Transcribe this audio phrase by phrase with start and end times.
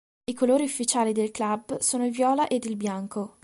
[0.23, 3.37] I colori ufficiali del club sono il viola ed il bianco.